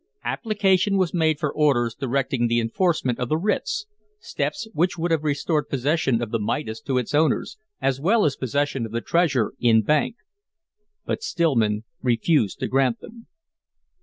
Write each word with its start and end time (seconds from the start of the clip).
Application 0.23 0.97
was 0.97 1.13
made 1.13 1.37
for 1.39 1.53
orders 1.53 1.93
directing 1.93 2.47
the 2.47 2.59
enforcement 2.59 3.19
of 3.19 3.29
the 3.29 3.37
writs 3.37 3.85
steps 4.19 4.67
which 4.73 4.97
would 4.97 5.11
have 5.11 5.23
restored 5.23 5.69
possession 5.69 6.23
of 6.23 6.31
the 6.31 6.39
Midas 6.39 6.81
to 6.81 6.97
its 6.97 7.13
owners, 7.13 7.55
as 7.79 8.01
well 8.01 8.25
as 8.25 8.35
possession 8.35 8.83
of 8.87 8.91
the 8.93 9.01
treasure 9.01 9.53
in 9.59 9.83
bank 9.83 10.15
but 11.05 11.21
Stillman 11.21 11.83
refused 12.01 12.57
to 12.61 12.67
grant 12.67 12.99
them. 12.99 13.27